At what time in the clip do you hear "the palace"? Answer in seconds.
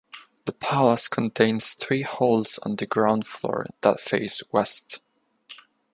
0.45-1.07